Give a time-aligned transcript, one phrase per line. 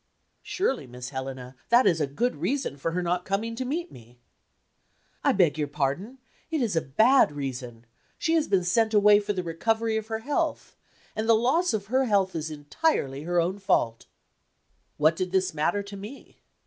[0.41, 4.17] "Surely, Miss Helena, that is a good reason for her not coming to meet me?"
[5.23, 6.17] "I beg your pardon
[6.49, 7.85] it is a bad reason.
[8.17, 10.75] She has been sent away for the recovery of her health
[11.15, 14.07] and the loss of her health is entirely her own fault."
[14.97, 16.39] What did this matter to me?